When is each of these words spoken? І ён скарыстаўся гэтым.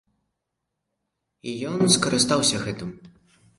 І 1.53 1.55
ён 1.73 1.79
скарыстаўся 1.99 2.65
гэтым. 2.65 2.89